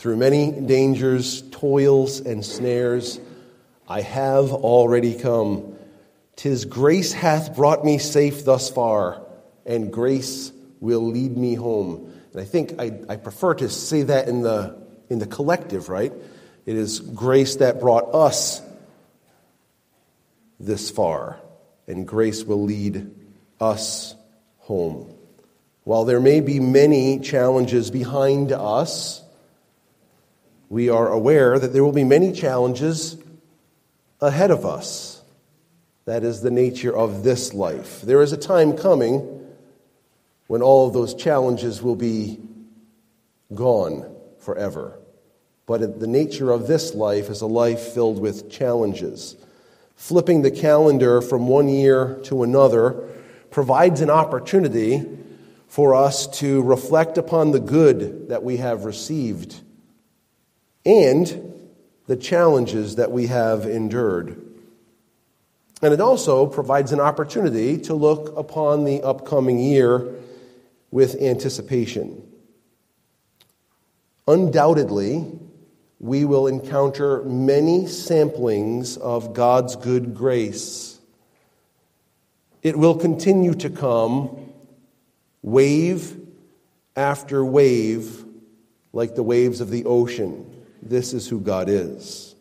[0.00, 3.20] Through many dangers, toils, and snares,
[3.86, 5.76] I have already come.
[6.36, 9.20] Tis grace hath brought me safe thus far,
[9.66, 12.10] and grace will lead me home.
[12.32, 16.14] And I think I, I prefer to say that in the, in the collective, right?
[16.64, 18.62] It is grace that brought us
[20.58, 21.38] this far,
[21.86, 23.14] and grace will lead
[23.60, 24.14] us
[24.60, 25.12] home.
[25.84, 29.22] While there may be many challenges behind us,
[30.70, 33.18] we are aware that there will be many challenges
[34.20, 35.20] ahead of us.
[36.04, 38.00] That is the nature of this life.
[38.02, 39.46] There is a time coming
[40.46, 42.38] when all of those challenges will be
[43.52, 44.98] gone forever.
[45.66, 49.36] But the nature of this life is a life filled with challenges.
[49.96, 53.08] Flipping the calendar from one year to another
[53.50, 55.04] provides an opportunity
[55.66, 59.60] for us to reflect upon the good that we have received
[60.90, 61.54] and
[62.06, 64.44] the challenges that we have endured.
[65.82, 70.14] And it also provides an opportunity to look upon the upcoming year
[70.90, 72.22] with anticipation.
[74.26, 75.30] Undoubtedly,
[76.00, 80.98] we will encounter many samplings of God's good grace.
[82.62, 84.52] It will continue to come
[85.42, 86.16] wave
[86.96, 88.24] after wave,
[88.92, 90.59] like the waves of the ocean.
[90.82, 92.34] This is who God is.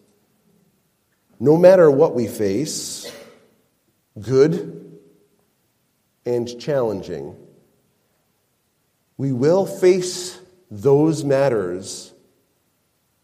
[1.40, 3.12] No matter what we face,
[4.20, 5.00] good
[6.26, 7.36] and challenging,
[9.18, 10.40] we will face
[10.72, 12.14] those matters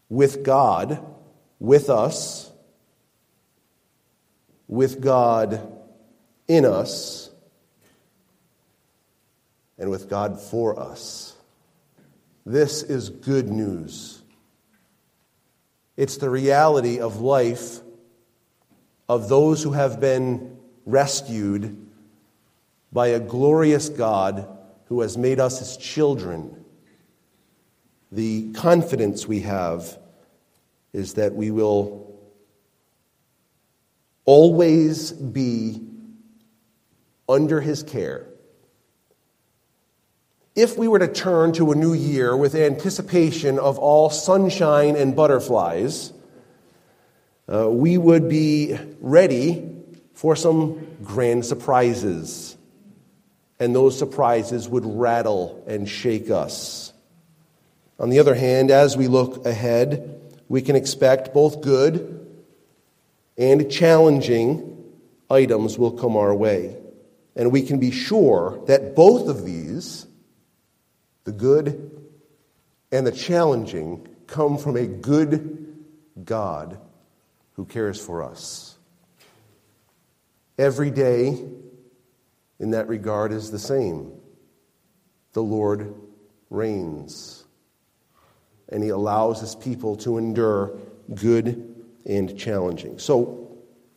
[0.08, 1.04] with God,
[1.58, 2.50] with us,
[4.68, 5.72] with God
[6.48, 7.30] in us,
[9.78, 11.34] and with God for us.
[12.44, 14.15] This is good news.
[15.96, 17.80] It's the reality of life
[19.08, 21.86] of those who have been rescued
[22.92, 24.46] by a glorious God
[24.86, 26.64] who has made us his children.
[28.12, 29.98] The confidence we have
[30.92, 32.18] is that we will
[34.24, 35.82] always be
[37.28, 38.26] under his care.
[40.56, 45.14] If we were to turn to a new year with anticipation of all sunshine and
[45.14, 46.14] butterflies,
[47.46, 49.70] uh, we would be ready
[50.14, 52.56] for some grand surprises.
[53.60, 56.94] And those surprises would rattle and shake us.
[57.98, 62.26] On the other hand, as we look ahead, we can expect both good
[63.36, 64.84] and challenging
[65.28, 66.78] items will come our way.
[67.34, 70.06] And we can be sure that both of these,
[71.26, 71.90] the good
[72.92, 75.76] and the challenging, come from a good
[76.24, 76.78] God
[77.54, 78.78] who cares for us.
[80.56, 81.44] Every day
[82.58, 84.12] in that regard is the same.
[85.32, 85.94] The Lord
[86.48, 87.44] reigns
[88.68, 90.78] and he allows his people to endure
[91.12, 92.98] good and challenging.
[92.98, 93.45] So,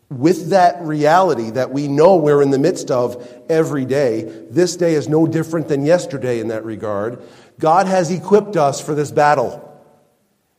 [0.10, 4.94] with that reality that we know we're in the midst of every day, this day
[4.96, 7.22] is no different than yesterday in that regard.
[7.60, 9.66] God has equipped us for this battle.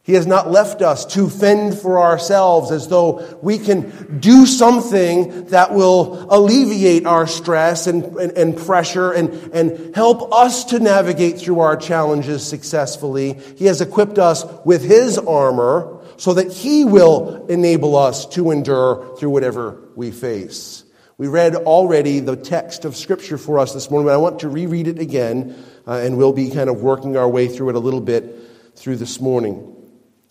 [0.03, 5.47] He has not left us to fend for ourselves as though we can do something
[5.47, 11.38] that will alleviate our stress and, and, and, pressure and, and help us to navigate
[11.38, 13.34] through our challenges successfully.
[13.56, 19.16] He has equipped us with His armor so that He will enable us to endure
[19.16, 20.84] through whatever we face.
[21.16, 24.50] We read already the text of Scripture for us this morning, but I want to
[24.50, 27.78] reread it again, uh, and we'll be kind of working our way through it a
[27.78, 28.36] little bit
[28.76, 29.75] through this morning.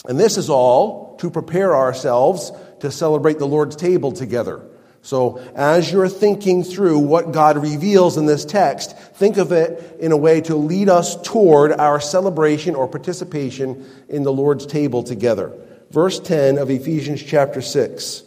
[0.07, 2.51] And this is all to prepare ourselves
[2.81, 4.63] to celebrate the Lord's table together.
[5.01, 10.11] So, as you're thinking through what God reveals in this text, think of it in
[10.11, 15.59] a way to lead us toward our celebration or participation in the Lord's table together.
[15.91, 18.24] Verse 10 of Ephesians chapter 6.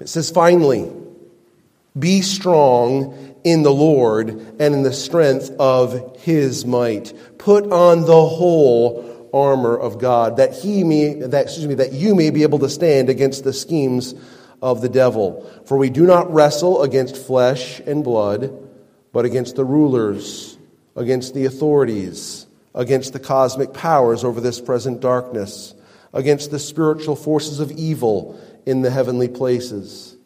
[0.00, 0.90] It says, Finally,
[1.98, 7.12] be strong in the Lord and in the strength of his might.
[7.38, 12.14] Put on the whole armor of God, that he may, that, excuse me, that you
[12.14, 14.14] may be able to stand against the schemes
[14.62, 15.48] of the devil.
[15.66, 18.52] For we do not wrestle against flesh and blood,
[19.12, 20.56] but against the rulers,
[20.96, 22.46] against the authorities,
[22.78, 25.74] against the cosmic powers over this present darkness,
[26.14, 30.16] against the spiritual forces of evil in the heavenly places.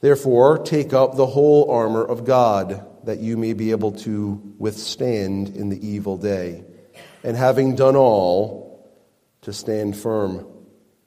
[0.00, 5.56] Therefore, take up the whole armor of God, that you may be able to withstand
[5.56, 6.64] in the evil day
[7.24, 8.70] and having done all,
[9.42, 10.46] to stand firm.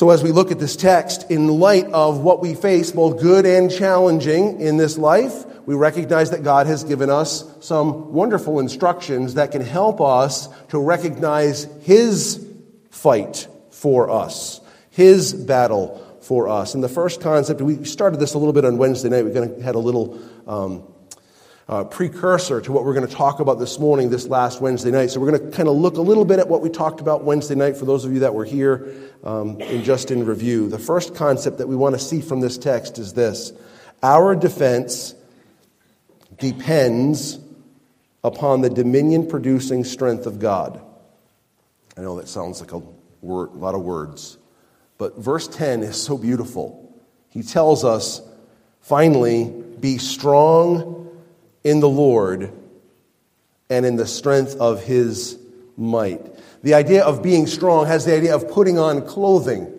[0.00, 3.44] So, as we look at this text, in light of what we face, both good
[3.44, 9.34] and challenging in this life, we recognize that God has given us some wonderful instructions
[9.34, 12.42] that can help us to recognize His
[12.88, 16.72] fight for us, His battle for us.
[16.72, 19.26] And the first concept, we started this a little bit on Wednesday night.
[19.26, 20.82] We kind of had a little um,
[21.70, 25.08] uh, precursor to what we're going to talk about this morning, this last Wednesday night.
[25.08, 27.22] So we're going to kind of look a little bit at what we talked about
[27.22, 30.68] Wednesday night for those of you that were here um, just in review.
[30.68, 33.52] The first concept that we want to see from this text is this
[34.02, 35.14] Our defense
[36.38, 37.38] depends
[38.24, 40.82] upon the dominion producing strength of God.
[41.96, 42.82] I know that sounds like a,
[43.20, 44.38] word, a lot of words,
[44.98, 47.00] but verse 10 is so beautiful.
[47.28, 48.22] He tells us,
[48.80, 49.44] finally,
[49.78, 50.99] be strong
[51.64, 52.52] in the Lord
[53.68, 55.38] and in the strength of his
[55.76, 56.20] might.
[56.62, 59.72] The idea of being strong has the idea of putting on clothing.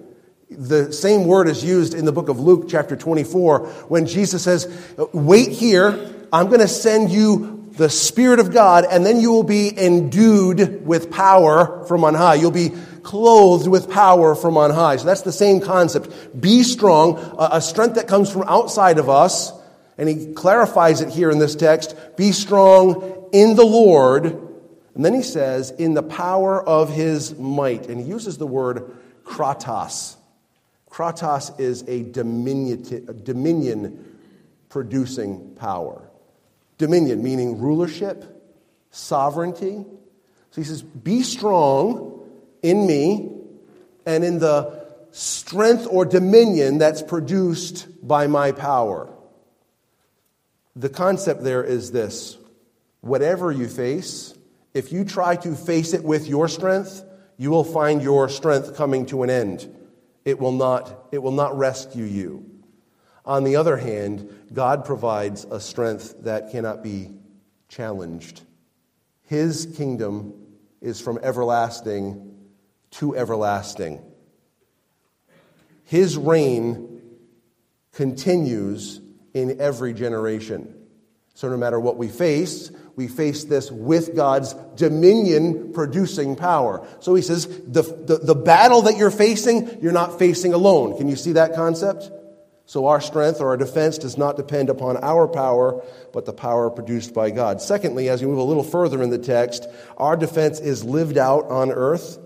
[0.49, 4.67] The same word is used in the book of Luke, chapter 24, when Jesus says,
[5.13, 9.43] Wait here, I'm going to send you the Spirit of God, and then you will
[9.43, 12.35] be endued with power from on high.
[12.35, 12.73] You'll be
[13.03, 14.97] clothed with power from on high.
[14.97, 16.39] So that's the same concept.
[16.39, 19.53] Be strong, a strength that comes from outside of us
[20.01, 24.25] and he clarifies it here in this text be strong in the Lord.
[24.95, 27.85] And then he says, in the power of his might.
[27.85, 30.15] And he uses the word kratos.
[30.89, 32.83] Kratos is a dominion
[34.69, 36.09] producing power.
[36.79, 38.25] Dominion, meaning rulership,
[38.89, 39.85] sovereignty.
[40.49, 42.27] So he says, Be strong
[42.63, 43.33] in me
[44.07, 49.07] and in the strength or dominion that's produced by my power.
[50.75, 52.37] The concept there is this
[53.01, 54.33] whatever you face,
[54.73, 57.03] if you try to face it with your strength,
[57.37, 59.75] you will find your strength coming to an end.
[60.23, 62.45] It will not, it will not rescue you.
[63.25, 67.11] On the other hand, God provides a strength that cannot be
[67.67, 68.41] challenged.
[69.23, 70.33] His kingdom
[70.81, 72.35] is from everlasting
[72.91, 74.01] to everlasting.
[75.83, 77.01] His reign
[77.91, 79.00] continues
[79.33, 80.75] in every generation.
[81.33, 86.85] So, no matter what we face, we face this with God's dominion producing power.
[86.99, 90.97] So he says, the, the, the, battle that you're facing, you're not facing alone.
[90.97, 92.11] Can you see that concept?
[92.65, 95.83] So, our strength or our defense does not depend upon our power,
[96.13, 97.61] but the power produced by God.
[97.61, 101.49] Secondly, as we move a little further in the text, our defense is lived out
[101.49, 102.17] on earth,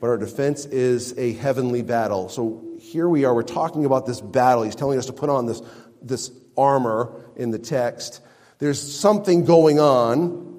[0.00, 2.28] but our defense is a heavenly battle.
[2.28, 4.62] So, here we are, we're talking about this battle.
[4.62, 5.62] He's telling us to put on this
[6.06, 8.20] this armor in the text.
[8.58, 10.52] There's something going on.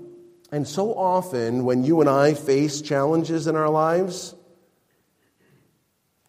[0.51, 4.35] And so often, when you and I face challenges in our lives,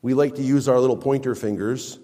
[0.03, 1.99] we like to use our little pointer fingers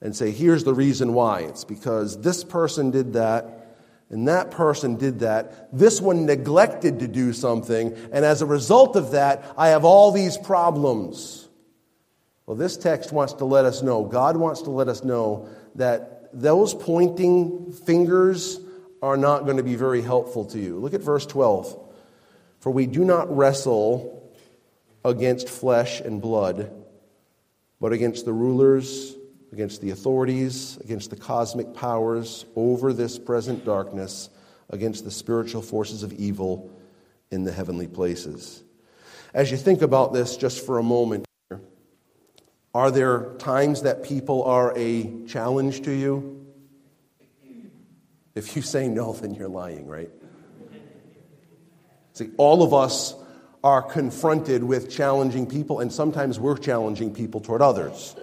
[0.00, 1.40] and say, here's the reason why.
[1.40, 3.76] It's because this person did that,
[4.10, 5.68] and that person did that.
[5.72, 10.12] This one neglected to do something, and as a result of that, I have all
[10.12, 11.48] these problems.
[12.46, 16.23] Well, this text wants to let us know, God wants to let us know that
[16.40, 18.60] those pointing fingers
[19.02, 20.78] are not going to be very helpful to you.
[20.78, 21.78] Look at verse 12.
[22.60, 24.32] For we do not wrestle
[25.04, 26.72] against flesh and blood,
[27.80, 29.14] but against the rulers,
[29.52, 34.30] against the authorities, against the cosmic powers over this present darkness,
[34.70, 36.70] against the spiritual forces of evil
[37.30, 38.64] in the heavenly places.
[39.34, 41.26] As you think about this just for a moment,
[42.74, 46.44] are there times that people are a challenge to you?
[48.34, 50.10] If you say no, then you're lying, right?
[52.14, 53.14] See, all of us
[53.62, 58.16] are confronted with challenging people, and sometimes we're challenging people toward others.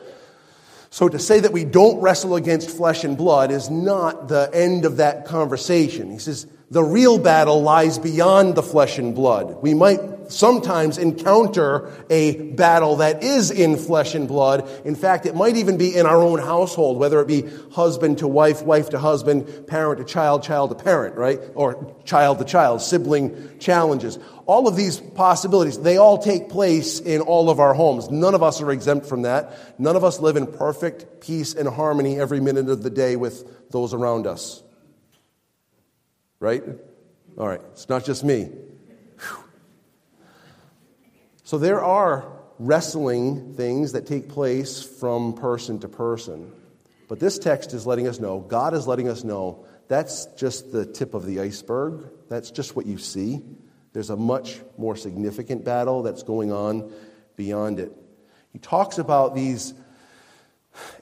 [0.89, 4.84] So to say that we don't wrestle against flesh and blood is not the end
[4.84, 6.12] of that conversation.
[6.12, 9.62] He says, the real battle lies beyond the flesh and blood.
[9.62, 14.70] We might sometimes encounter a battle that is in flesh and blood.
[14.86, 18.28] In fact, it might even be in our own household, whether it be husband to
[18.28, 21.40] wife, wife to husband, parent to child, child to parent, right?
[21.56, 24.18] Or child to child, sibling challenges.
[24.46, 28.10] All of these possibilities, they all take place in all of our homes.
[28.10, 29.80] None of us are exempt from that.
[29.80, 33.70] None of us live in perfect peace and harmony every minute of the day with
[33.72, 34.64] those around us.
[36.40, 36.64] Right?
[37.38, 38.50] All right, it's not just me.
[41.51, 46.50] So there are wrestling things that take place from person to person.
[47.10, 50.86] But this text is letting us know, God is letting us know, that's just the
[50.86, 52.10] tip of the iceberg.
[52.29, 53.41] That's just what you see.
[53.91, 56.89] There's a much more significant battle that's going on
[57.36, 57.91] beyond it.
[58.53, 59.74] He talks about these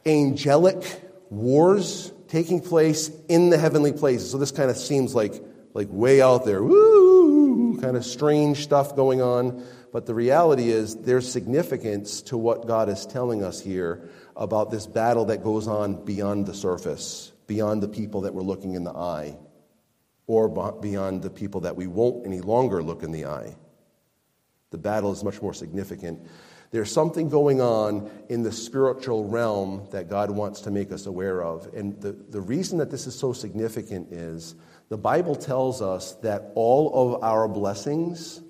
[0.04, 0.84] angelic
[1.30, 4.32] wars taking place in the heavenly places.
[4.32, 5.44] So this kind of seems like,
[5.76, 9.64] like way out there, woo, kind of strange stuff going on.
[9.92, 14.86] But the reality is there's significance to what God is telling us here about this
[14.86, 18.96] battle that goes on beyond the surface, beyond the people that we're looking in the
[18.96, 19.38] eye,
[20.28, 20.48] or
[20.80, 23.56] beyond the people that we won't any longer look in the eye.
[24.70, 26.28] The battle is much more significant.
[26.72, 31.42] There's something going on in the spiritual realm that God wants to make us aware
[31.42, 31.74] of.
[31.74, 34.54] And the, the reason that this is so significant is
[34.90, 38.42] the Bible tells us that all of our blessings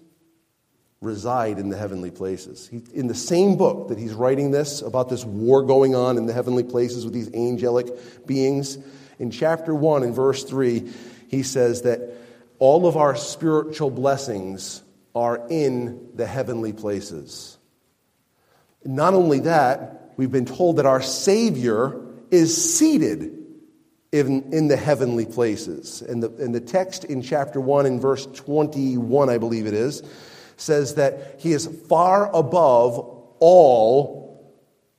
[1.02, 2.68] reside in the heavenly places.
[2.68, 6.26] He, in the same book that he's writing this about this war going on in
[6.26, 7.88] the heavenly places with these angelic
[8.26, 8.78] beings,
[9.18, 10.90] in chapter 1 in verse 3,
[11.28, 12.02] he says that
[12.58, 14.82] all of our spiritual blessings
[15.16, 17.58] are in the heavenly places.
[18.84, 22.00] Not only that, we've been told that our Savior
[22.32, 23.38] is seated
[24.12, 26.02] in, in the heavenly places.
[26.02, 30.04] And the, and the text in chapter 1 in verse 21, I believe it is,
[30.60, 33.00] says that he is far above
[33.40, 34.20] all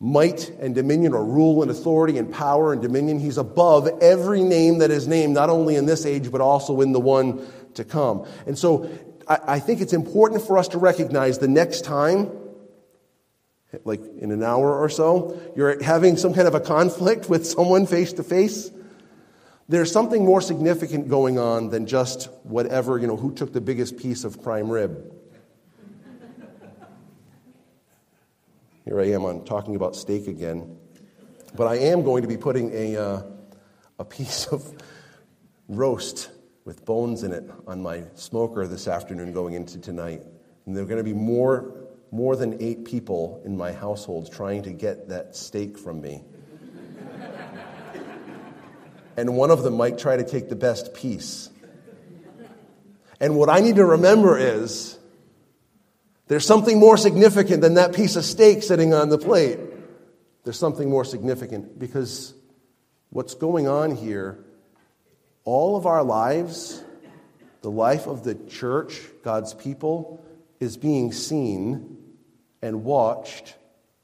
[0.02, 3.18] might and dominion, or rule and authority and power and dominion.
[3.18, 6.92] He's above every name that is named, not only in this age, but also in
[6.92, 8.26] the one to come.
[8.46, 8.90] And so
[9.28, 12.30] I, think it's important for us to recognize the next time
[13.84, 17.86] like in an hour or so, you're having some kind of a conflict with someone
[17.86, 18.70] face to face,
[19.68, 23.96] there's something more significant going on than just whatever, you know, who took the biggest
[23.96, 25.12] piece of prime rib.
[28.84, 30.78] Here I am on talking about steak again.
[31.54, 33.22] But I am going to be putting a, uh,
[33.98, 34.72] a piece of
[35.68, 36.30] roast
[36.64, 40.22] with bones in it on my smoker this afternoon going into tonight.
[40.66, 41.74] And there are going to be more
[42.12, 46.22] more than eight people in my household trying to get that steak from me.
[49.16, 51.50] and one of them might try to take the best piece.
[53.20, 54.98] And what I need to remember is
[56.30, 59.58] there's something more significant than that piece of steak sitting on the plate.
[60.44, 62.34] There's something more significant because
[63.08, 64.38] what's going on here,
[65.42, 66.84] all of our lives,
[67.62, 70.24] the life of the church, God's people,
[70.60, 71.98] is being seen
[72.62, 73.56] and watched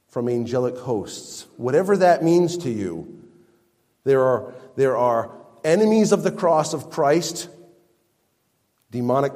[0.09, 1.47] from angelic hosts.
[1.57, 3.23] Whatever that means to you,
[4.03, 5.31] there are, there are
[5.63, 7.49] enemies of the cross of Christ,
[8.91, 9.33] demonic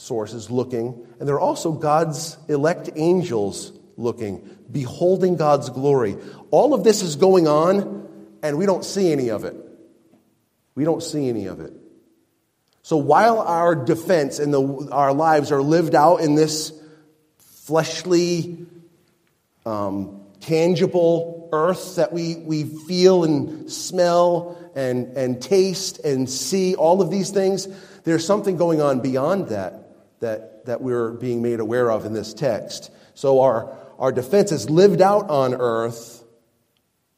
[0.00, 6.16] sources looking, and there are also God's elect angels looking, beholding God's glory.
[6.50, 8.08] All of this is going on,
[8.42, 9.54] and we don't see any of it.
[10.74, 11.74] We don't see any of it.
[12.82, 16.72] So while our defense and the, our lives are lived out in this
[17.38, 18.66] fleshly,
[19.66, 27.02] um, tangible earth that we, we feel and smell and, and taste and see, all
[27.02, 27.68] of these things,
[28.04, 29.79] there's something going on beyond that
[30.20, 32.90] that, that we're being made aware of in this text.
[33.14, 36.24] So our, our defense is lived out on earth,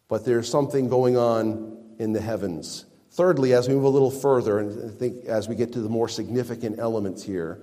[0.08, 2.84] but there's something going on in the heavens.
[3.10, 5.88] Thirdly, as we move a little further, and I think as we get to the
[5.88, 7.62] more significant elements here,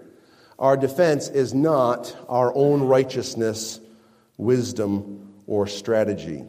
[0.60, 3.79] our defense is not our own righteousness,
[4.38, 6.43] wisdom, or strategy.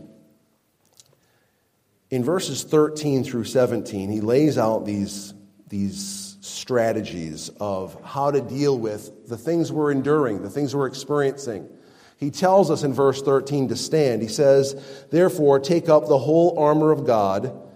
[2.11, 5.33] In verses 13 through 17, he lays out these,
[5.69, 11.69] these strategies of how to deal with the things we're enduring, the things we're experiencing.
[12.17, 14.21] He tells us in verse 13 to stand.
[14.23, 17.67] He says, Therefore, take up the whole armor of God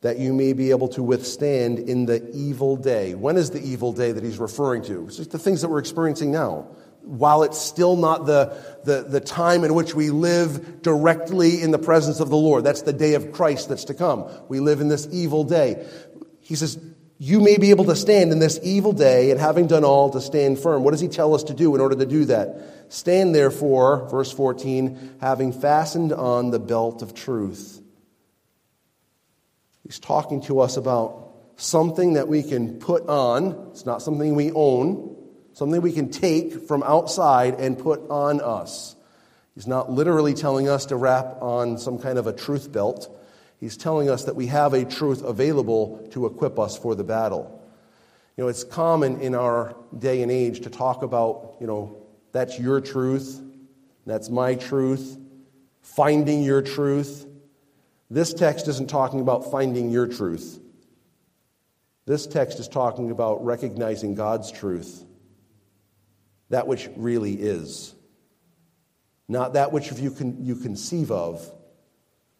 [0.00, 3.14] that you may be able to withstand in the evil day.
[3.14, 5.06] When is the evil day that he's referring to?
[5.06, 6.68] It's just the things that we're experiencing now
[7.02, 11.78] while it's still not the, the, the time in which we live directly in the
[11.78, 12.64] presence of the Lord.
[12.64, 14.30] That's the day of Christ that's to come.
[14.48, 15.86] We live in this evil day.
[16.40, 16.78] He says,
[17.22, 20.20] You may be able to stand in this evil day, and having done all, to
[20.20, 20.82] stand firm.
[20.82, 22.86] What does he tell us to do in order to do that?
[22.88, 27.80] Stand therefore, verse 14, having fastened on the belt of truth.
[29.84, 33.68] He's talking to us about something that we can put on.
[33.70, 35.18] It's not something we own
[35.60, 38.96] something we can take from outside and put on us.
[39.54, 43.14] He's not literally telling us to wrap on some kind of a truth belt.
[43.60, 47.62] He's telling us that we have a truth available to equip us for the battle.
[48.36, 52.02] You know, it's common in our day and age to talk about, you know,
[52.32, 53.38] that's your truth,
[54.06, 55.18] that's my truth,
[55.82, 57.26] finding your truth.
[58.08, 60.58] This text isn't talking about finding your truth.
[62.06, 65.04] This text is talking about recognizing God's truth
[66.48, 67.94] that which really is.
[69.28, 71.48] Not that which you, can, you conceive of,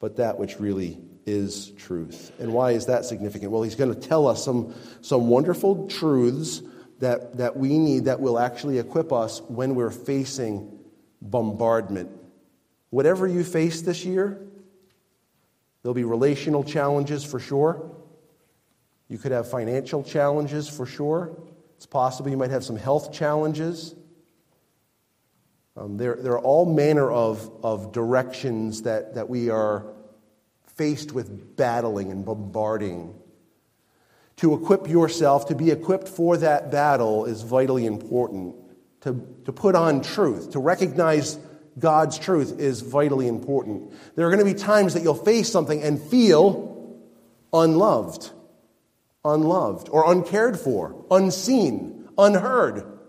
[0.00, 0.98] but that which really
[1.30, 2.32] is truth.
[2.38, 3.52] And why is that significant?
[3.52, 6.62] Well, he's going to tell us some, some wonderful truths
[6.98, 10.78] that, that we need that will actually equip us when we're facing
[11.22, 12.10] bombardment.
[12.90, 14.40] Whatever you face this year,
[15.82, 17.90] there'll be relational challenges for sure.
[19.08, 21.36] You could have financial challenges for sure.
[21.76, 23.94] It's possible you might have some health challenges.
[25.76, 29.86] Um, there, there are all manner of, of directions that, that we are
[30.80, 33.14] faced with battling and bombarding.
[34.36, 38.54] To equip yourself, to be equipped for that battle, is vitally important.
[39.02, 41.38] To, to put on truth, to recognize
[41.78, 43.92] God's truth is vitally important.
[44.16, 46.98] There are going to be times that you'll face something and feel
[47.52, 48.30] unloved,
[49.22, 52.99] unloved, or uncared for, unseen, unheard.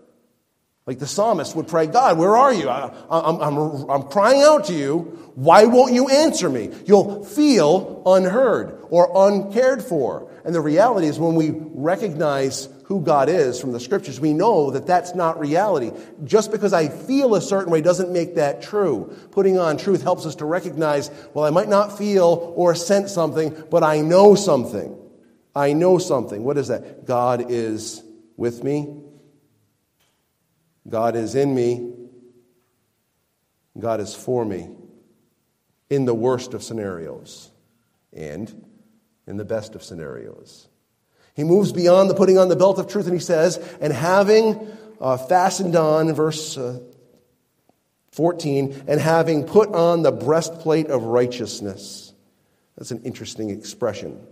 [0.84, 2.68] Like the psalmist would pray, God, where are you?
[2.68, 5.32] I, am I'm, I'm, I'm crying out to you.
[5.36, 6.70] Why won't you answer me?
[6.86, 10.28] You'll feel unheard or uncared for.
[10.44, 14.72] And the reality is, when we recognize who God is from the scriptures, we know
[14.72, 15.92] that that's not reality.
[16.24, 19.16] Just because I feel a certain way doesn't make that true.
[19.30, 23.56] Putting on truth helps us to recognize, well, I might not feel or sense something,
[23.70, 24.98] but I know something.
[25.54, 26.42] I know something.
[26.42, 27.06] What is that?
[27.06, 28.02] God is
[28.36, 29.02] with me.
[30.88, 31.94] God is in me.
[33.78, 34.68] God is for me
[35.88, 37.50] in the worst of scenarios
[38.12, 38.64] and
[39.26, 40.68] in the best of scenarios.
[41.34, 44.68] He moves beyond the putting on the belt of truth and he says, and having
[45.00, 46.80] uh, fastened on, verse uh,
[48.12, 52.12] 14, and having put on the breastplate of righteousness.
[52.76, 54.26] That's an interesting expression.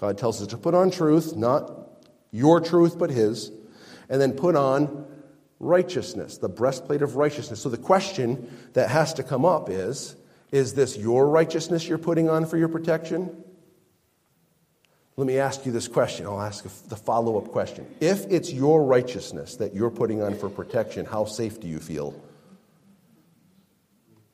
[0.00, 3.50] God tells us to put on truth, not your truth, but His
[4.08, 5.06] and then put on
[5.58, 7.60] righteousness, the breastplate of righteousness.
[7.60, 10.16] So the question that has to come up is
[10.52, 13.44] is this your righteousness you're putting on for your protection?
[15.16, 16.26] Let me ask you this question.
[16.26, 17.86] I'll ask the follow up question.
[18.00, 22.14] If it's your righteousness that you're putting on for protection, how safe do you feel?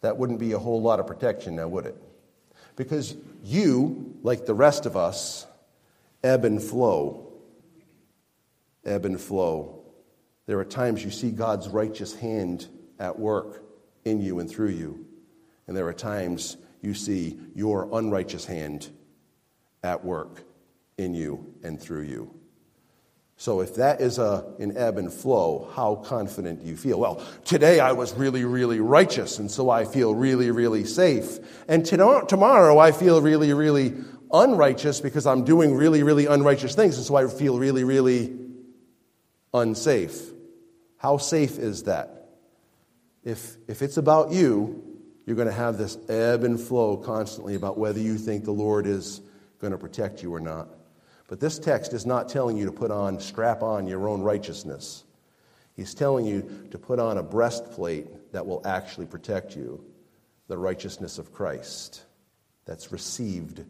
[0.01, 1.97] That wouldn't be a whole lot of protection now, would it?
[2.75, 5.47] Because you, like the rest of us,
[6.25, 7.22] ebb and flow
[8.85, 9.85] ebb and flow.
[10.47, 12.67] There are times you see God's righteous hand
[12.99, 13.63] at work
[14.05, 15.07] in you and through you.
[15.67, 18.89] And there are times you see your unrighteous hand
[19.83, 20.43] at work
[20.99, 22.35] in you and through you.
[23.37, 27.01] So, if that is a, an ebb and flow, how confident do you feel?
[27.01, 31.39] Well, today I was really, really righteous, and so I feel really, really safe.
[31.67, 33.95] And tomorrow I feel really, really
[34.33, 38.27] unrighteous because I'm doing really, really unrighteous things, and so I feel really, really
[39.53, 40.21] unsafe.
[40.97, 42.29] How safe is that?
[43.25, 44.83] If, if it's about you,
[45.27, 48.87] you're going to have this ebb and flow constantly about whether you think the Lord
[48.87, 49.21] is
[49.61, 50.69] going to protect you or not.
[51.29, 55.05] But this text is not telling you to put on, strap on your own righteousness.
[55.75, 59.85] He's telling you to put on a breastplate that will actually protect you
[60.49, 62.03] the righteousness of Christ
[62.67, 63.65] that's received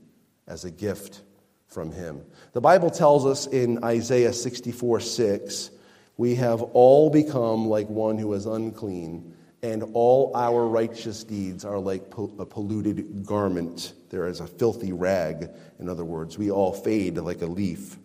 [0.47, 1.23] as a gift
[1.69, 2.23] from him.
[2.53, 5.71] The Bible tells us in Isaiah 64 6,
[6.17, 11.79] we have all become like one who is unclean, and all our righteous deeds are
[11.79, 12.03] like
[12.39, 13.95] a polluted garment.
[14.11, 16.37] There is a filthy rag, in other words.
[16.37, 17.99] We all fade like a leaf,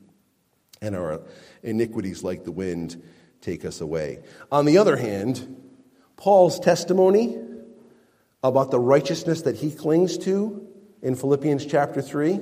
[0.82, 1.22] and our
[1.64, 3.02] iniquities, like the wind,
[3.42, 4.20] take us away.
[4.52, 5.56] On the other hand,
[6.16, 7.38] Paul's testimony
[8.44, 10.66] about the righteousness that he clings to
[11.02, 12.40] in Philippians chapter 3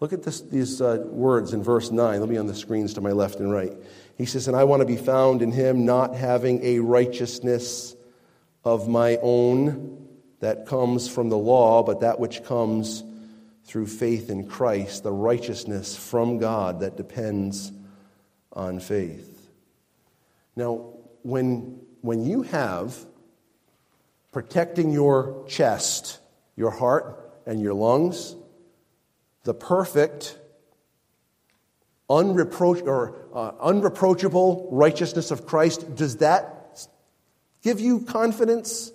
[0.00, 2.18] Look at this, these uh, words in verse 9.
[2.18, 3.72] They'll be on the screens to my left and right.
[4.16, 7.96] He says, And I want to be found in him, not having a righteousness
[8.64, 10.06] of my own
[10.40, 13.02] that comes from the law, but that which comes
[13.64, 17.72] through faith in Christ, the righteousness from God that depends
[18.52, 19.50] on faith.
[20.56, 22.96] Now, when, when you have
[24.32, 26.20] protecting your chest,
[26.56, 28.36] your heart, and your lungs,
[29.48, 30.38] the perfect,
[32.10, 36.86] unreproach, or, uh, unreproachable righteousness of Christ, does that
[37.62, 38.92] give you confidence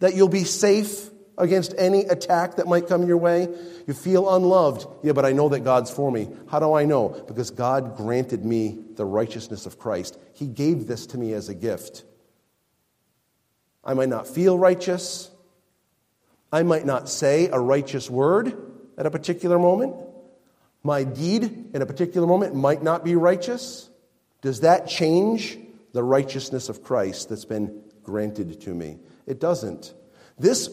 [0.00, 3.48] that you'll be safe against any attack that might come your way?
[3.86, 4.84] You feel unloved.
[5.04, 6.28] Yeah, but I know that God's for me.
[6.48, 7.10] How do I know?
[7.28, 10.18] Because God granted me the righteousness of Christ.
[10.32, 12.02] He gave this to me as a gift.
[13.84, 15.30] I might not feel righteous.
[16.52, 19.94] I might not say a righteous word at a particular moment.
[20.82, 23.90] My deed in a particular moment might not be righteous.
[24.40, 25.58] Does that change
[25.92, 28.98] the righteousness of Christ that's been granted to me?
[29.26, 29.92] It doesn't.
[30.38, 30.70] This,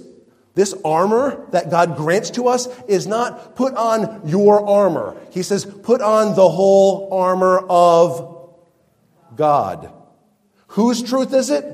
[0.53, 5.15] this armor that God grants to us is not put on your armor.
[5.31, 8.53] He says, put on the whole armor of
[9.35, 9.91] God.
[10.67, 11.65] Whose truth is it?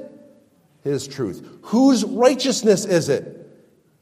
[0.83, 1.45] His truth.
[1.63, 3.38] Whose righteousness is it?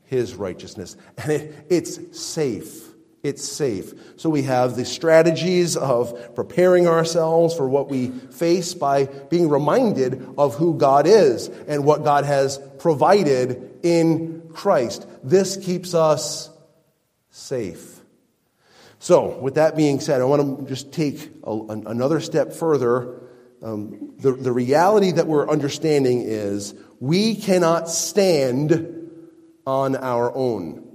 [0.08, 0.98] His righteousness.
[1.18, 2.88] And it, it's safe.
[3.24, 3.94] It's safe.
[4.16, 10.36] So we have the strategies of preparing ourselves for what we face by being reminded
[10.38, 15.06] of who God is and what God has provided in Christ.
[15.24, 16.50] This keeps us
[17.30, 18.00] safe.
[19.00, 23.22] So, with that being said, I want to just take a, another step further.
[23.62, 28.97] Um, the, the reality that we're understanding is we cannot stand
[29.68, 30.88] on our own.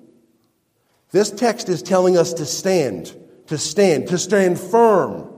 [1.11, 3.15] This text is telling us to stand,
[3.49, 5.29] to stand, to stand firm.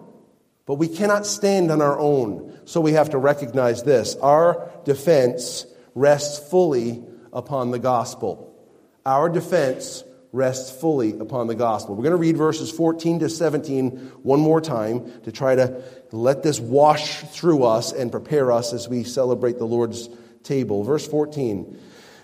[0.66, 2.59] But we cannot stand on our own.
[2.64, 4.14] So we have to recognize this.
[4.16, 5.66] Our defense
[5.97, 8.57] rests fully upon the gospel.
[9.05, 11.97] Our defense rests fully upon the gospel.
[11.97, 16.44] We're going to read verses 14 to 17 one more time to try to let
[16.44, 20.09] this wash through us and prepare us as we celebrate the Lord's
[20.44, 20.85] table.
[20.85, 21.81] Verse 14.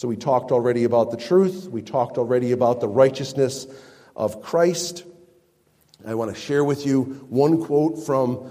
[0.00, 3.66] so we talked already about the truth, we talked already about the righteousness
[4.16, 5.04] of Christ.
[6.06, 8.50] I want to share with you one quote from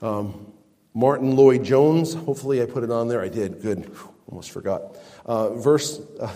[0.00, 0.52] um,
[0.94, 2.14] Martyn Lloyd-Jones.
[2.14, 3.20] Hopefully, I put it on there.
[3.20, 3.60] I did.
[3.60, 3.90] Good.
[4.28, 4.96] Almost forgot.
[5.26, 6.00] Uh, verse.
[6.20, 6.32] Uh,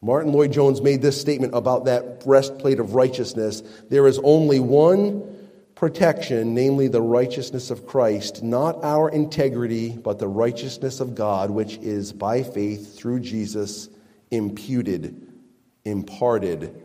[0.00, 3.64] Martyn Lloyd-Jones made this statement about that breastplate of righteousness.
[3.90, 5.37] There is only one
[5.78, 11.76] protection, namely the righteousness of Christ, not our integrity, but the righteousness of God, which
[11.76, 13.88] is by faith through Jesus
[14.32, 15.32] imputed,
[15.84, 16.82] imparted,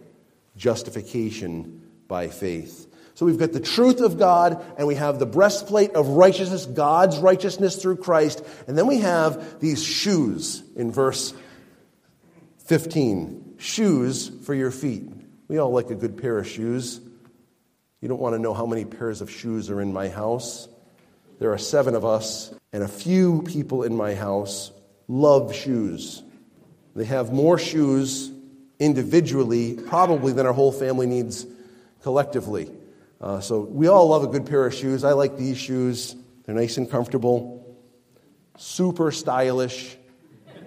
[0.55, 2.85] justification by faith.
[3.15, 7.17] So we've got the truth of God, and we have the breastplate of righteousness, God's
[7.17, 11.33] righteousness through Christ, and then we have these shoes in verse
[12.65, 15.09] 15 shoes for your feet.
[15.47, 17.01] We all like a good pair of shoes.
[18.03, 20.67] You don't want to know how many pairs of shoes are in my house.
[21.39, 24.73] There are seven of us, and a few people in my house
[25.07, 26.21] love shoes.
[26.97, 28.29] They have more shoes
[28.77, 31.45] individually, probably, than our whole family needs
[32.01, 32.69] collectively.
[33.21, 35.05] Uh, so we all love a good pair of shoes.
[35.05, 36.13] I like these shoes,
[36.43, 37.77] they're nice and comfortable,
[38.57, 39.95] super stylish.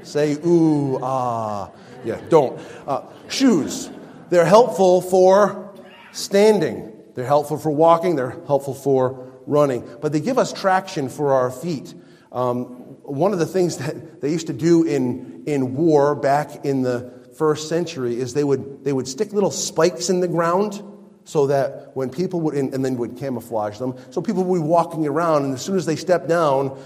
[0.04, 1.70] Say, ooh, ah.
[2.02, 2.58] Yeah, don't.
[2.86, 3.90] Uh, shoes.
[4.30, 5.74] They're helpful for
[6.12, 6.95] standing.
[7.16, 11.50] They're helpful for walking, they're helpful for running, but they give us traction for our
[11.50, 11.94] feet.
[12.30, 12.66] Um,
[13.02, 17.10] one of the things that they used to do in, in war back in the
[17.38, 20.82] first century is they would, they would stick little spikes in the ground
[21.24, 25.06] so that when people would, and, then would camouflage them, so people would be walking
[25.06, 26.78] around, and as soon as they step down,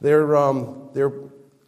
[0.00, 1.12] they're, um, they're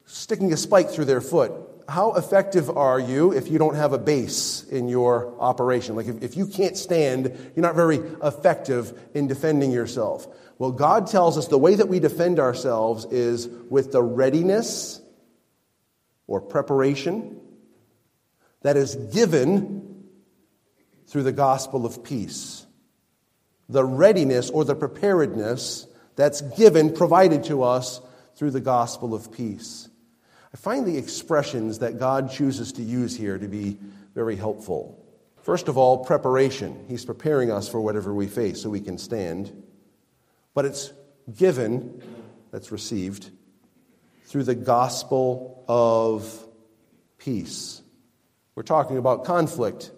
[0.06, 1.52] sticking a spike through their foot
[1.90, 5.96] how effective are you if you don't have a base in your operation?
[5.96, 7.24] Like, if, if you can't stand,
[7.54, 10.28] you're not very effective in defending yourself.
[10.58, 15.00] Well, God tells us the way that we defend ourselves is with the readiness
[16.26, 17.40] or preparation
[18.62, 20.06] that is given
[21.08, 22.66] through the gospel of peace.
[23.70, 28.00] the readiness or the preparedness that's given, provided to us
[28.34, 29.88] through the gospel of peace.
[30.52, 33.78] I find the expressions that God chooses to use here to be
[34.14, 34.96] very helpful.
[35.42, 36.84] First of all, preparation.
[36.88, 39.62] He's preparing us for whatever we face so we can stand.
[40.52, 40.92] But it's
[41.36, 42.02] given,
[42.50, 43.30] that's received,
[44.24, 46.46] through the gospel of
[47.18, 47.80] peace.
[48.54, 49.92] We're talking about conflict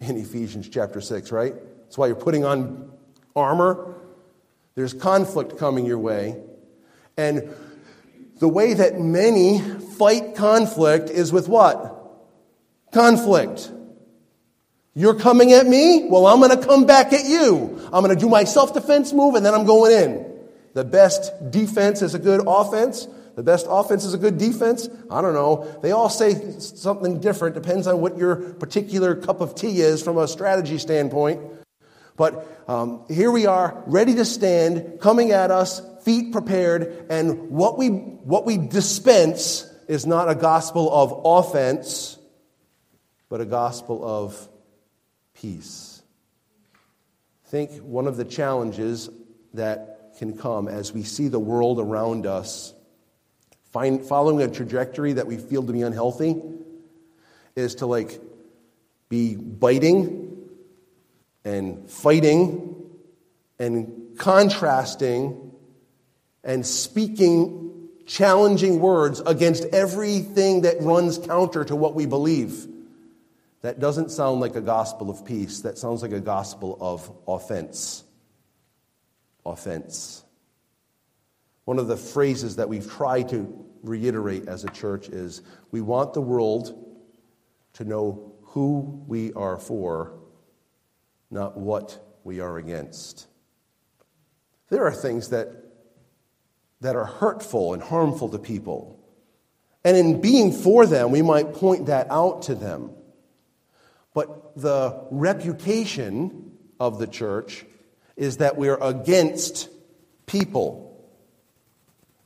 [0.00, 1.54] in Ephesians chapter 6, right?
[1.84, 2.90] That's why you're putting on
[3.36, 3.94] armor.
[4.74, 6.40] There's conflict coming your way.
[7.16, 7.54] And
[8.38, 9.58] the way that many
[9.98, 11.94] fight conflict is with what?
[12.92, 13.70] Conflict.
[14.94, 16.08] You're coming at me?
[16.08, 17.80] Well, I'm going to come back at you.
[17.92, 20.28] I'm going to do my self defense move and then I'm going in.
[20.74, 23.06] The best defense is a good offense.
[23.36, 24.88] The best offense is a good defense.
[25.08, 25.78] I don't know.
[25.82, 27.54] They all say something different.
[27.54, 31.40] Depends on what your particular cup of tea is from a strategy standpoint.
[32.16, 37.78] But um, here we are, ready to stand, coming at us, feet prepared, and what
[37.78, 42.18] we, what we dispense is not a gospel of offense,
[43.28, 44.48] but a gospel of
[45.34, 46.02] peace.
[47.46, 49.08] Think one of the challenges
[49.54, 52.74] that can come as we see the world around us
[53.72, 56.36] find, following a trajectory that we feel to be unhealthy
[57.56, 58.20] is to like
[59.08, 60.36] be biting
[61.44, 62.76] and fighting
[63.58, 65.52] and contrasting
[66.44, 67.67] and speaking
[68.08, 72.66] challenging words against everything that runs counter to what we believe.
[73.60, 75.60] That doesn't sound like a gospel of peace.
[75.60, 78.02] That sounds like a gospel of offense.
[79.44, 80.24] Offense.
[81.66, 86.14] One of the phrases that we've tried to reiterate as a church is we want
[86.14, 86.96] the world
[87.74, 90.18] to know who we are for,
[91.30, 93.26] not what we are against.
[94.70, 95.48] There are things that,
[96.80, 98.98] that are hurtful and harmful to people.
[99.84, 102.90] And in being for them, we might point that out to them.
[104.14, 107.64] But the reputation of the church
[108.16, 109.68] is that we're against
[110.26, 110.84] people.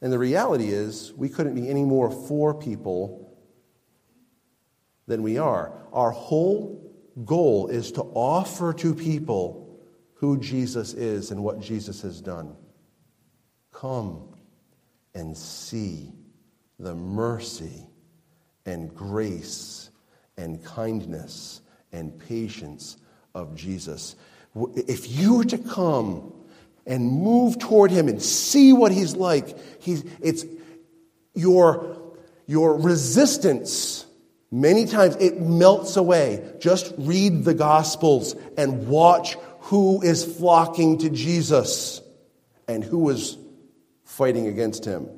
[0.00, 3.36] And the reality is, we couldn't be any more for people
[5.06, 5.72] than we are.
[5.92, 6.92] Our whole
[7.24, 9.80] goal is to offer to people
[10.14, 12.56] who Jesus is and what Jesus has done.
[13.72, 14.31] Come
[15.14, 16.12] and see
[16.78, 17.86] the mercy
[18.66, 19.90] and grace
[20.36, 21.60] and kindness
[21.92, 22.96] and patience
[23.34, 24.16] of Jesus.
[24.54, 26.32] If you were to come
[26.86, 29.56] and move toward him and see what he's like.
[29.80, 30.44] He's, it's
[31.34, 32.14] your,
[32.46, 34.06] your resistance.
[34.50, 36.54] Many times it melts away.
[36.58, 42.00] Just read the Gospels and watch who is flocking to Jesus
[42.66, 43.38] and who is
[44.12, 45.08] fighting against him.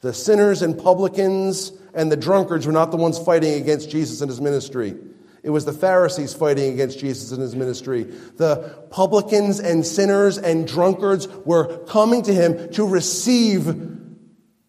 [0.00, 4.30] The sinners and publicans and the drunkards were not the ones fighting against Jesus and
[4.30, 4.94] his ministry.
[5.42, 8.02] It was the Pharisees fighting against Jesus and his ministry.
[8.02, 13.90] The publicans and sinners and drunkards were coming to him to receive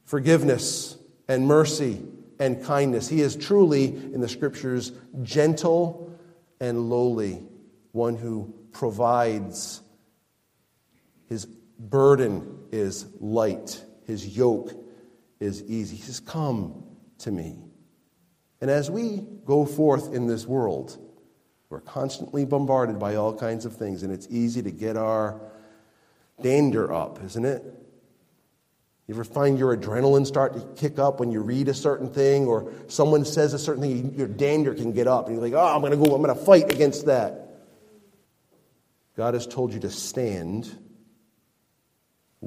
[0.06, 2.04] forgiveness and mercy
[2.40, 3.08] and kindness.
[3.08, 4.92] He is truly, in the scriptures,
[5.24, 6.16] gentle
[6.60, 7.44] and lowly,
[7.92, 9.82] one who provides.
[11.28, 11.48] His
[11.80, 14.72] burden is light, his yoke
[15.40, 15.96] is easy.
[15.96, 16.84] He says, Come
[17.20, 17.60] to me.
[18.60, 20.98] And as we go forth in this world,
[21.70, 25.40] we're constantly bombarded by all kinds of things, and it's easy to get our
[26.42, 27.64] dander up, isn't it?
[29.08, 32.46] You ever find your adrenaline start to kick up when you read a certain thing
[32.46, 35.76] or someone says a certain thing, your dander can get up, and you're like, oh,
[35.76, 37.44] I'm going to go, I'm going to fight against that.
[39.16, 40.70] God has told you to stand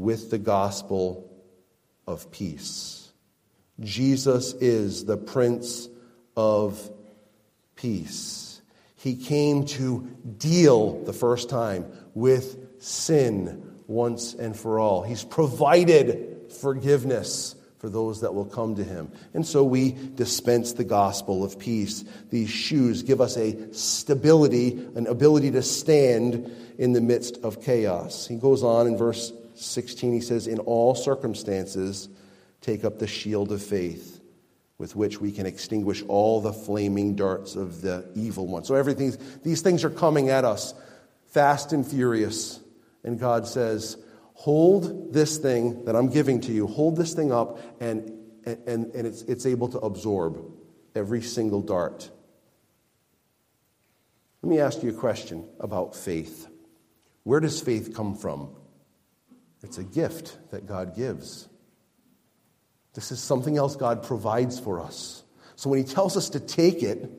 [0.01, 1.31] with the gospel
[2.07, 3.13] of peace.
[3.81, 5.89] Jesus is the Prince
[6.37, 6.91] of
[7.77, 8.61] peace.
[8.97, 10.07] He came to
[10.39, 15.03] deal the first time with sin once and for all.
[15.03, 19.11] He's provided forgiveness for those that will come to him.
[19.33, 22.05] And so we dispense the gospel of peace.
[22.29, 28.27] These shoes give us a stability, an ability to stand in the midst of chaos.
[28.27, 32.09] He goes on in verse 16, he says, In all circumstances,
[32.61, 34.21] take up the shield of faith
[34.79, 38.65] with which we can extinguish all the flaming darts of the evil one.
[38.65, 40.73] So everything, these things are coming at us
[41.29, 42.59] fast and furious.
[43.05, 43.99] And God says,
[44.33, 48.11] hold this thing that I'm giving to you, hold this thing up, and,
[48.47, 50.43] and, and it's, it's able to absorb
[50.95, 52.11] every single dart.
[54.43, 56.49] Let me ask you a question about faith.
[57.25, 58.57] Where does faith come from?
[59.63, 61.49] It's a gift that God gives.
[62.95, 65.23] This is something else God provides for us.
[65.57, 67.11] So when He tells us to take it,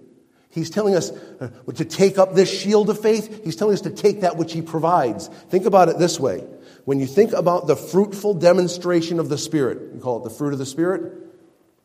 [0.49, 3.43] He's telling us uh, to take up this shield of faith.
[3.45, 5.27] He's telling us to take that which He provides.
[5.27, 6.39] Think about it this way.
[6.83, 10.51] When you think about the fruitful demonstration of the Spirit, you call it the fruit
[10.51, 11.13] of the Spirit.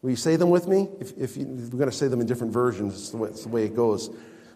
[0.03, 0.88] Will you say them with me?
[1.01, 3.42] If, if, you, we're going to say them in different versions, it's the, way, it's
[3.42, 4.11] the way it goes.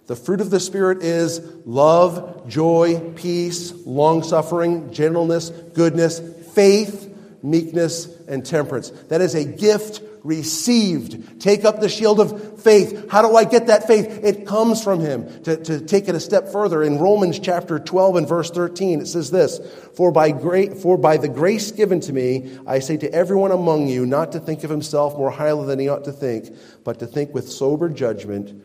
[0.07, 6.21] The fruit of the Spirit is love, joy, peace, long suffering, gentleness, goodness,
[6.53, 8.91] faith, meekness, and temperance.
[9.09, 11.41] That is a gift received.
[11.41, 13.11] Take up the shield of faith.
[13.11, 14.21] How do I get that faith?
[14.23, 15.43] It comes from Him.
[15.45, 19.07] To, to take it a step further, in Romans chapter 12 and verse 13, it
[19.07, 19.61] says this
[19.95, 23.89] for by, gra- for by the grace given to me, I say to everyone among
[23.89, 27.07] you not to think of himself more highly than he ought to think, but to
[27.07, 28.63] think with sober judgment,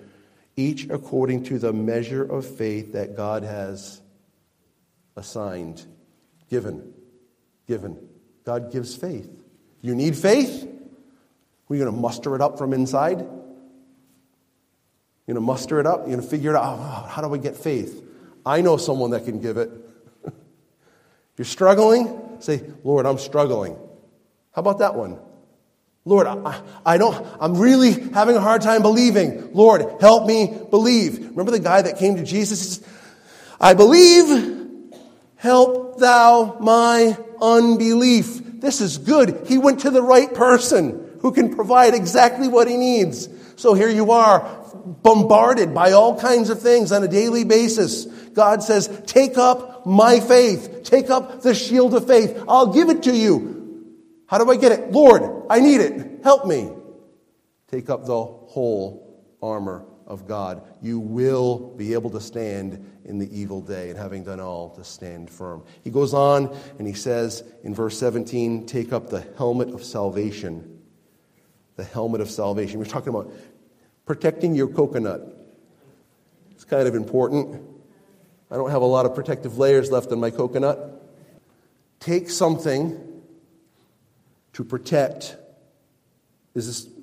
[0.58, 4.02] each according to the measure of faith that God has
[5.16, 5.86] assigned,
[6.50, 6.94] given.
[7.68, 8.08] Given.
[8.46, 9.30] God gives faith.
[9.82, 10.68] You need faith?
[11.68, 13.20] We're going to muster it up from inside.
[13.20, 13.28] You're
[15.28, 16.02] going to muster it up.
[16.02, 16.78] You're going to figure it out.
[16.80, 18.04] Oh, how do I get faith?
[18.46, 19.72] I know someone that can give it.
[20.26, 20.34] if
[21.38, 23.76] you're struggling, say, Lord, I'm struggling.
[24.54, 25.20] How about that one?
[26.08, 29.54] Lord, I, I, don't, I'm really having a hard time believing.
[29.54, 31.30] Lord, help me believe.
[31.32, 32.80] Remember the guy that came to Jesus?
[33.60, 34.70] I believe,
[35.38, 38.62] help thou my unbelief.
[38.62, 39.48] This is good.
[39.48, 43.28] He went to the right person who can provide exactly what he needs.
[43.56, 44.42] So here you are,
[45.02, 48.06] bombarded by all kinds of things on a daily basis.
[48.06, 50.82] God says, Take up my faith.
[50.84, 52.44] Take up the shield of faith.
[52.48, 53.55] I'll give it to you.
[54.28, 54.92] How do I get it?
[54.92, 56.24] Lord, I need it.
[56.24, 56.72] Help me.
[57.70, 60.64] Take up the whole armor of God.
[60.82, 64.84] You will be able to stand in the evil day, and having done all, to
[64.84, 65.64] stand firm.
[65.84, 70.76] He goes on and he says in verse 17, Take up the helmet of salvation
[71.76, 72.80] the helmet of salvation.
[72.80, 73.32] We're talking about
[74.06, 75.22] protecting your coconut.
[76.52, 77.62] It's kind of important.
[78.50, 81.02] I don't have a lot of protective layers left on my coconut.
[82.00, 83.15] Take something
[84.56, 85.36] to protect.
[86.54, 86.96] Is this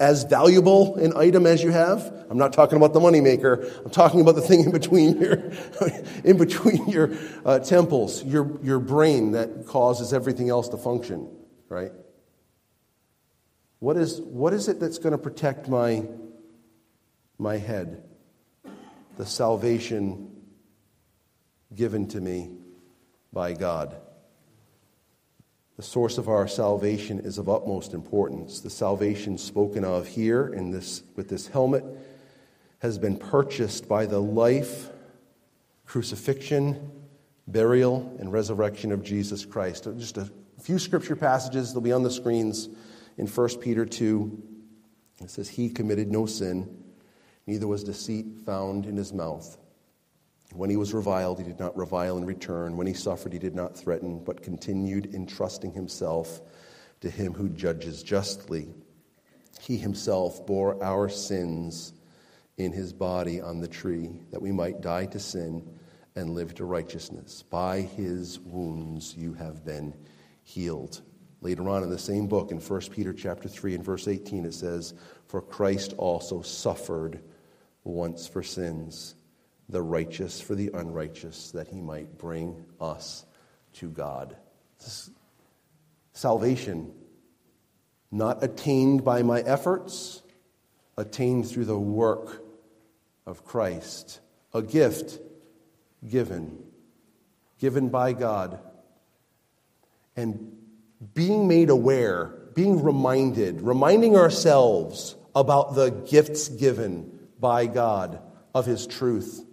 [0.00, 2.12] as valuable an item as you have?
[2.30, 3.84] I'm not talking about the moneymaker.
[3.84, 5.52] I'm talking about the thing in between your,
[6.24, 7.10] in between your
[7.44, 11.28] uh, temples, your, your brain that causes everything else to function,
[11.68, 11.92] right?
[13.80, 16.04] What is, what is it that's going to protect my,
[17.36, 18.04] my head?
[19.16, 20.36] The salvation
[21.74, 22.52] given to me
[23.32, 23.96] by God.
[25.76, 28.60] The source of our salvation is of utmost importance.
[28.60, 31.84] The salvation spoken of here in this, with this helmet
[32.78, 34.90] has been purchased by the life,
[35.84, 36.90] crucifixion,
[37.46, 39.86] burial, and resurrection of Jesus Christ.
[39.98, 42.70] Just a few scripture passages, they'll be on the screens
[43.18, 44.42] in 1 Peter 2,
[45.22, 46.84] it says, He committed no sin,
[47.46, 49.56] neither was deceit found in his mouth.
[50.56, 52.76] When he was reviled, he did not revile in return.
[52.76, 56.40] When he suffered, he did not threaten, but continued entrusting himself
[57.00, 58.68] to him who judges justly.
[59.60, 61.92] He himself bore our sins
[62.56, 65.78] in his body on the tree, that we might die to sin
[66.14, 67.42] and live to righteousness.
[67.42, 69.94] By his wounds you have been
[70.42, 71.02] healed.
[71.42, 74.54] Later on in the same book, in 1 Peter chapter 3 and verse 18, it
[74.54, 74.94] says,
[75.28, 77.20] For Christ also suffered
[77.84, 79.14] once for sins,
[79.68, 83.24] the righteous for the unrighteous, that he might bring us
[83.74, 84.36] to God.
[86.12, 86.92] Salvation,
[88.10, 90.22] not attained by my efforts,
[90.96, 92.42] attained through the work
[93.26, 94.20] of Christ.
[94.54, 95.18] A gift
[96.08, 96.58] given,
[97.58, 98.60] given by God.
[100.16, 100.56] And
[101.12, 108.22] being made aware, being reminded, reminding ourselves about the gifts given by God
[108.54, 109.44] of His truth,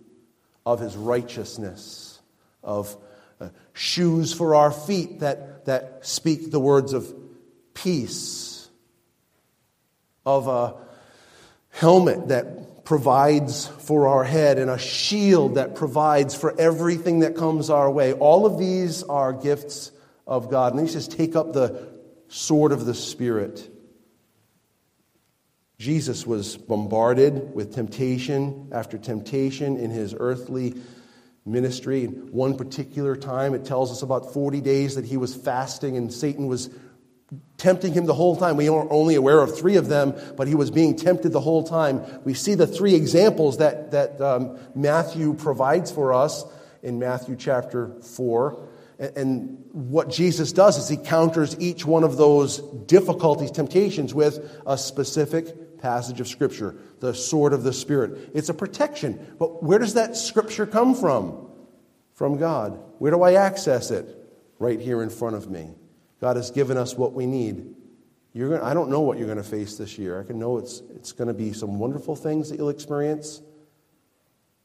[0.66, 2.20] of His righteousness,
[2.64, 2.96] of
[3.40, 7.14] uh, shoes for our feet that, that speak the words of
[7.74, 8.70] peace,
[10.26, 10.76] of a
[11.70, 17.70] helmet that provides for our head, and a shield that provides for everything that comes
[17.70, 18.14] our way.
[18.14, 19.92] All of these are gifts
[20.28, 20.74] of God.
[20.74, 21.90] And he says, take up the
[22.28, 23.70] sword of the Spirit.
[25.84, 30.76] Jesus was bombarded with temptation after temptation in his earthly
[31.46, 32.06] ministry.
[32.06, 36.48] One particular time, it tells us about 40 days that he was fasting and Satan
[36.48, 36.70] was
[37.58, 38.56] tempting him the whole time.
[38.56, 41.66] We are only aware of three of them, but he was being tempted the whole
[41.66, 42.02] time.
[42.24, 46.46] We see the three examples that, that um, Matthew provides for us
[46.82, 48.70] in Matthew chapter 4.
[49.18, 54.78] And what Jesus does is he counters each one of those difficulties, temptations, with a
[54.78, 58.32] specific passage of Scripture, the sword of the Spirit.
[58.34, 59.36] It's a protection.
[59.38, 61.50] But where does that Scripture come from?
[62.14, 62.80] From God.
[63.00, 64.08] Where do I access it?
[64.60, 65.76] Right here in front of me.
[66.22, 67.76] God has given us what we need.
[68.32, 70.20] You're gonna, I don't know what you're going to face this year.
[70.20, 73.42] I can know it's, it's going to be some wonderful things that you'll experience.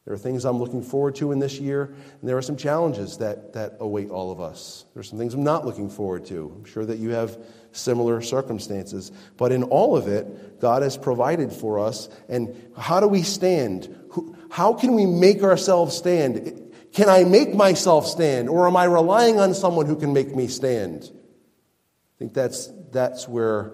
[0.05, 3.19] There are things I'm looking forward to in this year, and there are some challenges
[3.19, 4.87] that, that await all of us.
[4.95, 6.53] There are some things I'm not looking forward to.
[6.57, 7.37] I'm sure that you have
[7.73, 9.12] similar circumstances.
[9.37, 12.09] But in all of it, God has provided for us.
[12.29, 13.95] And how do we stand?
[14.51, 16.73] How can we make ourselves stand?
[16.93, 20.49] Can I make myself stand, or am I relying on someone who can make me
[20.49, 21.05] stand?
[21.05, 23.73] I think that's, that's where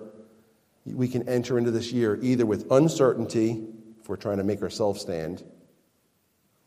[0.85, 3.65] we can enter into this year, either with uncertainty,
[4.01, 5.43] if we're trying to make ourselves stand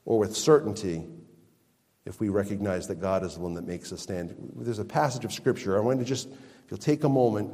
[0.06, 1.06] or with certainty
[2.08, 4.34] if we recognize that God is the one that makes us stand.
[4.56, 5.78] There's a passage of Scripture.
[5.78, 7.52] I want to just, if you'll take a moment,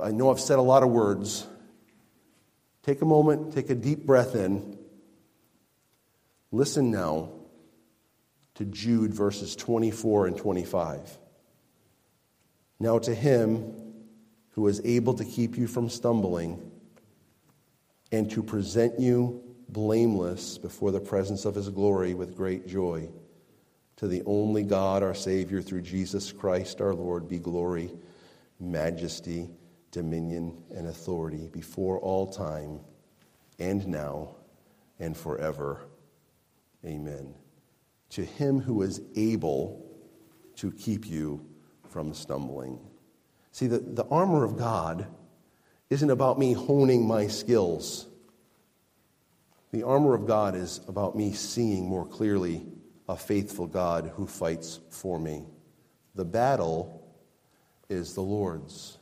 [0.00, 1.46] I know I've said a lot of words.
[2.82, 4.78] Take a moment, take a deep breath in.
[6.52, 7.30] Listen now
[8.56, 11.18] to Jude verses 24 and 25.
[12.78, 13.72] Now, to him
[14.50, 16.70] who is able to keep you from stumbling
[18.12, 23.08] and to present you blameless before the presence of his glory with great joy.
[23.96, 27.92] To the only God, our Savior, through Jesus Christ our Lord, be glory,
[28.58, 29.48] majesty,
[29.92, 32.80] dominion, and authority before all time,
[33.58, 34.34] and now,
[34.98, 35.86] and forever.
[36.84, 37.34] Amen.
[38.10, 39.86] To him who is able
[40.56, 41.46] to keep you
[41.88, 42.80] from stumbling.
[43.52, 45.06] See, the, the armor of God
[45.90, 48.08] isn't about me honing my skills.
[49.70, 52.66] The armor of God is about me seeing more clearly
[53.08, 55.46] a faithful God who fights for me.
[56.14, 57.00] The battle
[57.88, 58.92] is the Lord's.